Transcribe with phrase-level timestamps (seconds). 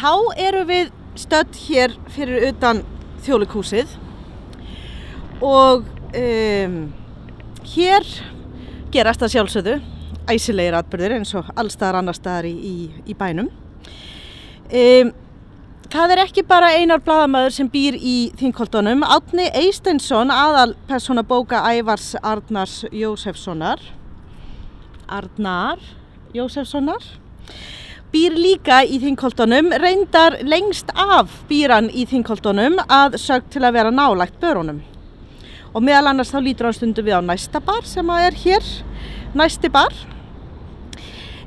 [0.00, 2.82] þá eru við stödd hér fyrir utan
[3.24, 3.90] þjólikúsið
[5.44, 6.76] og um,
[7.74, 8.06] hér
[8.94, 9.74] gerast það sjálfsögðu
[10.30, 12.76] æsilegir atbyrðir eins og allstaðar annar staðar í, í,
[13.10, 13.50] í bænum.
[14.70, 15.10] Um,
[15.90, 19.02] það er ekki bara einar bladamæður sem býr í þingkoltunum.
[19.04, 23.82] Átni Eistensson, aðal persóna bóka Ævars Arnars Jósefssonar,
[25.10, 25.82] Arnar
[26.36, 27.02] Jósefssonar,
[28.10, 33.92] býr líka í þingkoltunum, reyndar lengst af býran í þingkoltunum að sög til að vera
[33.94, 34.80] nálægt börunum.
[35.70, 38.68] Og meðal annars þá lítur hann stundu við á næsta bar sem að er hér,
[39.38, 39.94] næsti bar.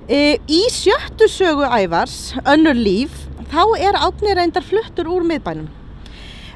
[0.08, 5.68] E, í sjöttu sögu ævars, önnur líf, þá er átni reyndar fluttur úr miðbænum.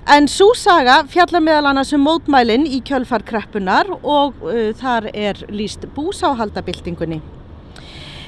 [0.07, 5.83] En svo saga fjallar meðal annars um mótmælinn í kjölfarkreppunar og uh, þar er líst
[5.97, 7.19] búsáhaldabildingunni.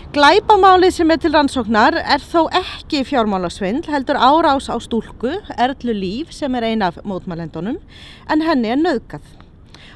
[0.09, 6.31] Glæpamálið sem er til rannsóknar er þó ekki fjármálasvindl, heldur árás á stúlku, Erlu Líf
[6.33, 7.77] sem er ein af mótmælendunum,
[8.25, 9.21] en henni er nöðgað.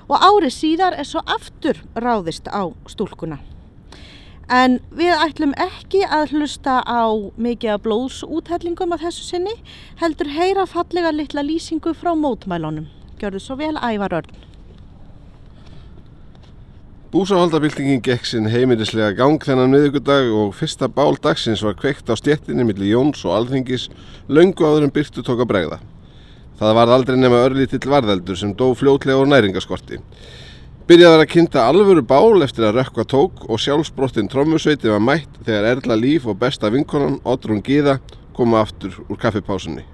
[0.05, 3.39] Og árið síðar er svo aftur ráðist á stúlkuna.
[4.53, 9.57] En við ætlum ekki að hlusta á mikið blóðsúthellingum af þessu sinni,
[9.97, 12.85] heldur heyra fallega litla lýsingu frá mótmælunum.
[13.17, 14.52] Gjörðu svo vel ævar örn.
[17.13, 22.65] Búsáhaldabildingin gekk sinn heimilislega gang þennan miðugudag og fyrsta bál dagsins var kveikt á stjettinni
[22.65, 23.83] millir Jóns og Alþingis
[24.25, 25.77] löngu áður en byrtu tók að bregða.
[26.57, 30.01] Það var aldrei nema örlítill varðeldur sem dó fljótlega úr næringaskorti.
[30.89, 35.69] Byrjaði að kynnta alvöru bál eftir að rökkva tók og sjálfsbrottin trommusveiti var mætt þegar
[35.75, 37.99] Erla Líf og besta vinkonan Oddrún Gíða
[38.33, 39.85] koma aftur úr kaffipásunni.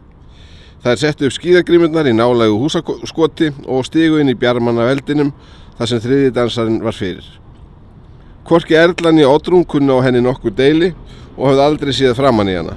[0.79, 5.33] Það er sett upp skíðagrímurnar í nálægu húsaskoti og stigu inn í bjarmanna veldinum
[5.79, 7.25] þar sem þriði dansarinn var fyrir.
[8.43, 10.91] Korki Erlan í Oddrún kunna á henni nokkur deili
[11.37, 12.75] og hafði aldrei síðað framann í hana.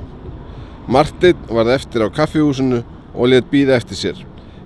[0.86, 4.20] Martin varð eftir á kaffihúsinu og let býða eftir sér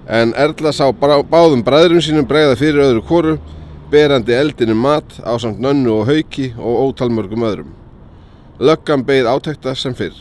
[0.07, 3.33] en Erla sá báðum bræðurum sínum bregða fyrir öðru koru,
[3.91, 7.73] berandi eldinu mat á samt nönnu og hauki og ótalmörgum öðrum.
[8.61, 10.15] Löggan beigð átækta sem fyrr.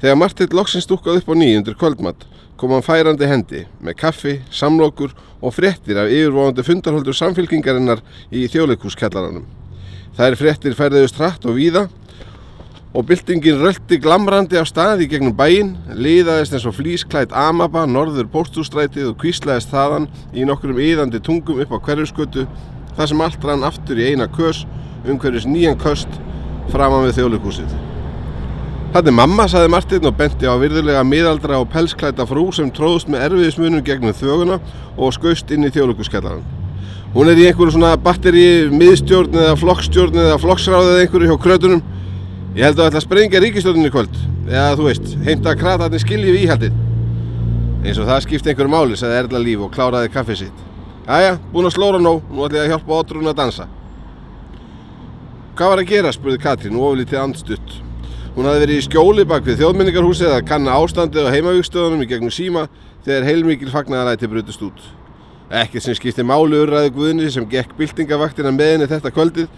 [0.00, 5.12] Þegar Martill loksins dúkkað upp á nýjundur kvöldmatt kom hann færandi hendi með kaffi, samlokur
[5.42, 8.02] og fréttir af yfirvóðandi fundarholdur samfélkingarinnar
[8.32, 9.44] í þjóðleikúskjallaranum.
[10.16, 11.86] Það er fréttir færðiðust hratt og víða
[12.96, 19.10] og byltingin röldi glamrandi á staði gegnum bæinn, liðaðist eins og flísklætt amaba, norður póstústrætið
[19.10, 22.46] og kvíslaðist þaðan í nokkrum yðandi tungum upp á hverjuskötu
[22.96, 24.64] þar sem allt rann aftur í eina kös
[25.04, 26.08] um hverjus nýjan köst
[26.72, 27.95] framan við þjóðleikúsið.
[28.96, 33.26] Er mamma, saði Martin og benti á virðulega miðaldra og pelsklæta frú sem tróðst með
[33.26, 34.56] erfiðismunum gegnum þöguna
[34.96, 36.46] og skaust inn í þjóðleikuskjallaran.
[37.12, 41.84] Hún er í einhverju svona batteri, miðstjórn eða flokkstjórn eða flokksráð eða einhverju hjá krötunum
[42.56, 44.14] Ég held að það ætla að sprengja ríkistjórninu kvöld.
[44.48, 46.78] Eða þú veist, heimta að kratarnir skilji við íhaldið.
[47.84, 50.62] Eins og það skipti einhverju máli, sagði Erla Líf og kláraði kaffið sitt.
[51.04, 53.66] Jæja, búin að slóra nóg, nú ætla ég að hjálpa Otrún að dansa.
[55.52, 57.76] Hvað var að gera, spurði Katrín, oflítið andstutt.
[58.36, 62.34] Hún hafði verið í skjóli bak við þjóðmenningarhúsið að kanna ástandið á heimavíkstöðunum í gegnum
[62.34, 62.66] síma
[63.06, 64.82] þegar heilmikil fagnaðaræti brutist út.
[65.48, 69.48] Ekkert sem skipti máli urræðu Guðni sem gekk byltingavaktina með henni þetta kvöldið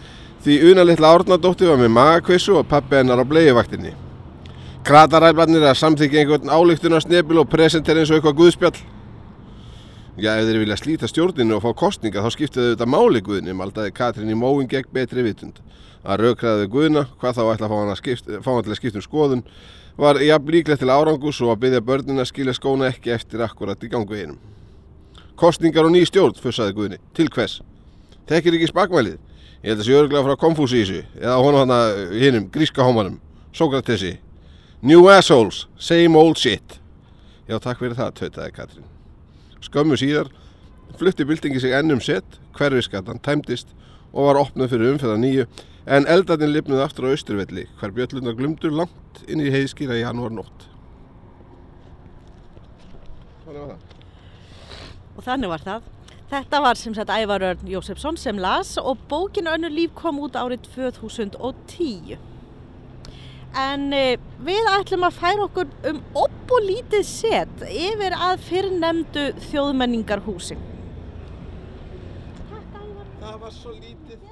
[0.44, 3.94] því unalitla árnadótti var með magakvissu og pappi hennar á bleiðuvaktinni.
[4.86, 8.78] Krataræflarnir að samþykja einhvern álíktunarsnebil og presentera eins og eitthvað guðspjall.
[10.18, 13.52] Já, ef þeir vilja slíta stjórninu og fá kostninga þá skiptið þau þetta máli Guðni,
[13.54, 15.60] maldaði Katrín í móin gegn betri vitund.
[16.02, 18.80] Að raukraði Guðna, hvað þá ætla að fá hann, að skipt, fá hann til að
[18.80, 19.44] skipta um skoðun,
[19.94, 23.86] var jafn líklegt til árangus og að byggja börnina að skilja skóna ekki eftir akkurat
[23.86, 24.42] í gangu einum.
[25.38, 27.00] Kostningar og ný stjórn, fussaði Guðni.
[27.14, 27.60] Til hvers?
[28.26, 29.22] Tekir ekki spakmælið.
[29.62, 33.20] Ég held að það sé örglega frá Konfúsísu eða honum hann að hinnum, gríska hómanum,
[33.54, 34.16] Sókratesi.
[34.82, 36.80] New assholes, same old shit.
[37.46, 38.94] Já, takk fyrir það, tautaði Katrín.
[39.64, 40.30] Skömmu síðar
[40.98, 43.74] flutti byltingi sig ennum sett, hverfiskatan tæmdist
[44.12, 45.46] og var opnað fyrir umfæða nýju
[45.88, 50.34] en eldarnir lifnuð aftur á austurvelli hver bjöllunar glumdur langt inn í heiðskýra í janúar
[50.34, 50.66] nótt.
[53.44, 53.86] Þannig var það.
[55.16, 55.86] Og þannig var það.
[56.28, 60.36] Þetta var sem sagt Ævar Örn Jósefsson sem las og bókin Önnur líf kom út
[60.36, 62.18] árið 2010.
[63.56, 69.24] En e, við ætlum að færa okkur um upp og lítið set yfir að fyrrnemdu
[69.48, 70.58] þjóðmenningarhúsi.
[73.18, 74.27] Það var svo lítið.